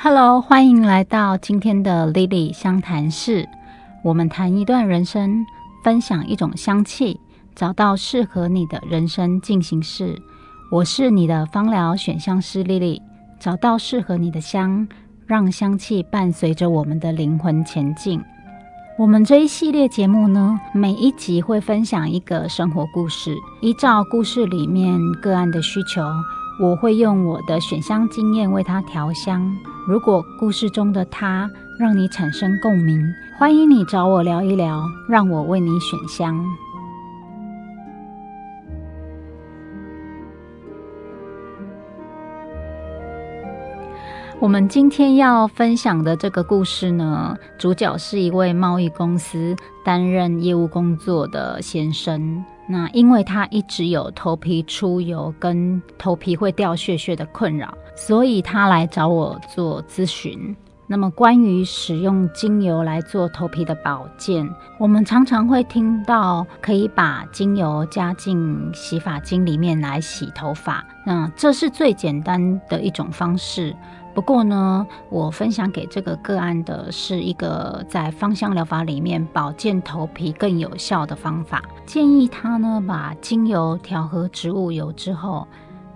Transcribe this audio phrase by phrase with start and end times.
[0.00, 3.48] Hello，欢迎来到今天的 Lily 相谈室。
[4.04, 5.44] 我们谈一段人生，
[5.82, 7.18] 分享一种香气，
[7.56, 10.14] 找到适合你的人生进行式。
[10.70, 13.02] 我是你的芳疗选香师 Lily，
[13.40, 14.86] 找到适合你的香，
[15.26, 18.22] 让香气伴随着我们的灵魂前进。
[18.96, 26.02] 我们这一系列节目呢，每一集会分享一个生活故事，依照故事里面个案的需求，
[26.60, 29.48] 我会用我的选香经验为他调香。
[29.86, 33.00] 如果故事中的他让你产生共鸣，
[33.38, 36.44] 欢迎你找我聊一聊，让我为你选香。
[44.40, 49.54] 我们今天要分享的这个故事呢，主角是一位贸易公司
[49.84, 52.44] 担任业务工作的先生。
[52.68, 60.54] 那因为他一直有头皮出油跟头皮会掉屑屑的困扰，所以他来找我做咨询。
[60.90, 70.82] 那么关于使用精油来做头皮的保健，我们常常会听到可以把精油加进洗发精里面来洗头发。
[71.04, 73.76] 那这是最简单的一种方式。
[74.18, 81.62] 不过呢，我分享给这个个案的是一个在芳香疗法里面保健头皮更有效的方法。
[81.86, 85.46] 建议他呢把精油调和植物油之后，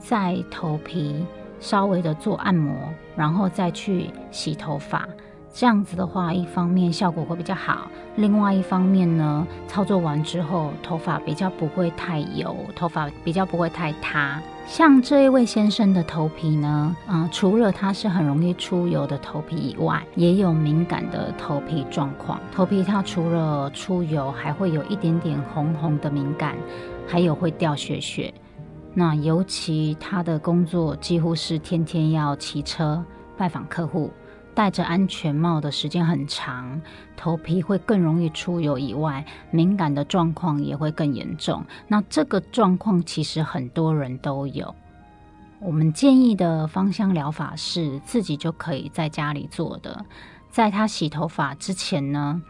[0.00, 1.24] 在头皮
[1.60, 2.74] 稍微的做按摩，
[3.14, 5.08] 然后再去洗头发。
[5.52, 14.40] 这样子的话，一方面效果会比较好，另外一方面呢，操作完之后头发比较不会太油，头发比较不会太塌。
[14.66, 22.38] 像这一位先生的头皮呢，嗯，除了他是很容易出油的头皮以外，也有敏感的头皮状况。
[22.52, 26.54] 头皮它除了出油，还会有一点点红红的敏感，
[27.06, 28.32] 还有会掉屑屑。
[28.92, 33.02] 那尤其他的工作几乎是天天要骑车
[33.36, 34.10] 拜访客户。
[34.58, 36.82] 戴着安全帽的时间很长，
[37.16, 41.64] 头皮会更容易出油，以外敏感的状况也会更严重。
[41.86, 44.74] 那这个状况其实很多人都有。
[45.60, 50.04] 我们建议的芳香疗法是自己就可以在家里做的。
[50.50, 52.42] 在他洗头发之前呢，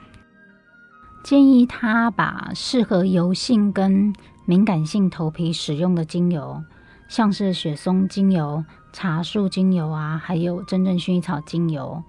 [1.22, 4.14] 建议他把适合油性跟
[4.46, 6.62] 敏感性头皮使用的精油，
[7.06, 8.64] 像是雪松精油。
[9.00, 12.02] 茶树精油啊，还有真正薰衣草精油、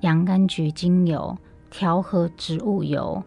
[0.00, 1.38] 洋甘菊精油
[1.70, 3.22] 调和植物油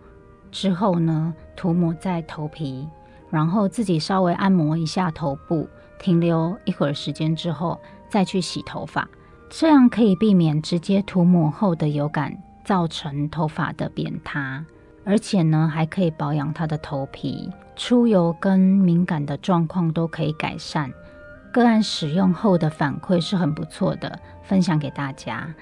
[0.51, 2.85] 之后呢，涂抹在头皮，
[3.29, 5.69] 然后自己稍微按摩一下头部，
[5.99, 7.79] 停留一会儿时间之后
[8.09, 9.07] 再去洗头发，
[9.49, 14.65] 这样可以避免直接涂抹后的油感造成头发的扁塌，
[15.05, 20.91] 而且呢还可以保养它的头皮，出油跟敏感的状况都可以改善。
[21.51, 25.53] 个案使用后的反馈是很不错的，分享给大家。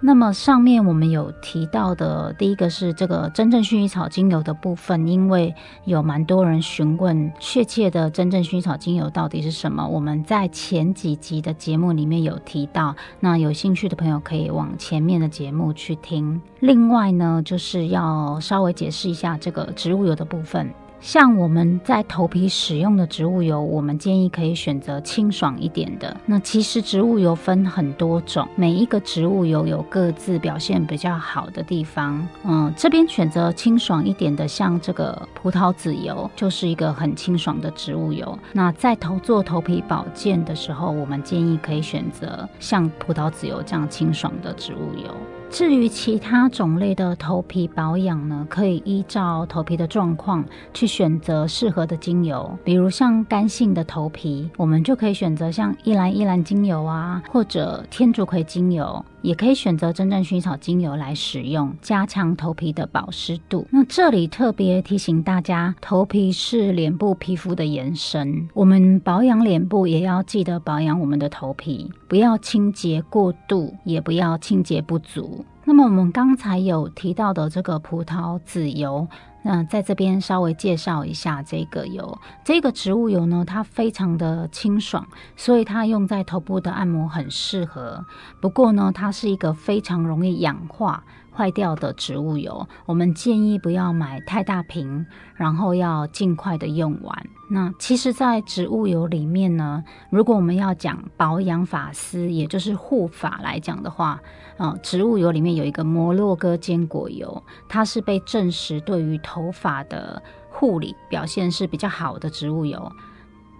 [0.00, 5.52] 那么上面我们有提到的，第一个是这个真正薰衣草精油的部分，因为
[5.86, 16.40] 有蛮多人询问确切的真正薰衣草精油到底是什么，我们在前几集的节目里面有提到，那有兴趣的朋友可以往前面的节目去听。
[16.60, 20.72] 另外呢，就是要稍微解释一下这个植物油的部分。
[21.00, 26.16] 像我们在头皮使用的植物油，我们建议可以选择清爽一点的。
[26.26, 32.26] 那其实植物油分很多种，每一个植物油有各自表现比较好的地方。
[32.44, 38.38] 嗯，这边选择清爽一点的，像这个葡萄籽油，就是一个很清爽的植物油。
[38.52, 45.37] 那在头做头皮保健的时候，我们建议可以选择像葡萄籽油这样清爽的植物油。
[45.50, 50.44] 至于其他种类的头皮保养呢，可以依照头皮的状况
[50.74, 52.56] 去选择适合的精油。
[52.62, 59.04] 比如像干性的头皮，我们就可以选择像依兰依兰精油啊，或者天竺葵精油。
[59.20, 63.66] 也可以选择真正薰衣草精油来使用，加强头皮的保湿度。
[63.68, 75.37] 那这里特别提醒大家，头皮是脸部皮肤的延伸，我们保养脸部也要记得保养我们的头皮，不要清洁过度，也不要清洁不足。
[75.68, 79.06] 那么我们刚才有提到的这个葡萄籽油。
[79.50, 88.04] 那在这边稍微介绍一下这个油，这个植物油呢，它非常的清爽，所以它用在头部的按摩很适合。
[88.42, 91.02] 不过呢，它是一个非常容易氧化。
[91.30, 95.06] 坏掉的植物油，我们建议不要买太大瓶，
[95.36, 97.26] 然后要尽快的用完。
[97.48, 104.20] 那其实，在植物油里面呢，如果我们要讲保养发丝，也就是护发来讲的话，
[104.56, 110.20] 啊，植物油里面有一个摩洛哥坚果油，它是被证实对于头头发的
[110.50, 112.90] 护理表现是比较好的植物油。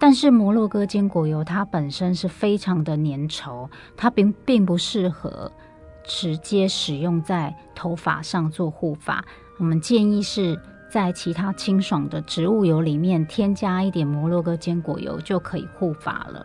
[0.01, 5.51] 但是摩洛哥坚果油它本身是非常的粘稠，它并并不适合
[6.05, 9.25] 直接使用在头发上做护发。
[9.59, 10.61] 我们建议是
[10.91, 16.45] 在其他清爽的植物油里面添加一点摩洛哥坚果油就可以护发了。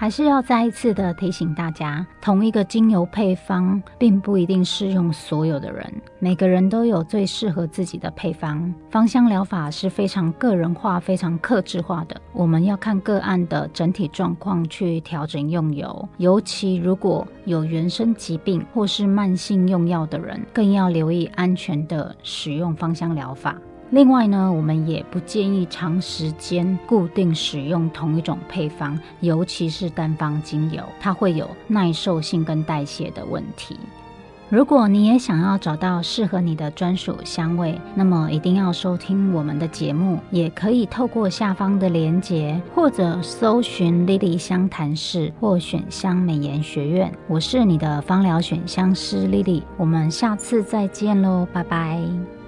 [0.00, 8.74] 还是要再一次的提醒大家，同一个精油配方并不一定适用所有的人，每个人都有最适合自己的配方。
[8.90, 16.08] 芳香疗法是非常个人化、非常克制化的，我们要看个案的整体状况去调整用油。
[16.16, 23.54] 尤其如果有原生疾病或是慢性用药的人，更要留意安全的使用芳香疗法。
[23.90, 33.76] 另外呢，我们也不建议长时间固定使用同一种配方，尤其是单方精油，它会有耐受性跟代谢的问题。
[34.48, 47.12] 如果你也想要找到适合你的专属香味，那么一定要收听我们的节目，也可以透过下方的连结，或者搜寻 Lily 香谈室或选香美颜学院。
[47.28, 52.39] 我是你的芳疗选香师 Lily，我们下次再见喽，拜拜。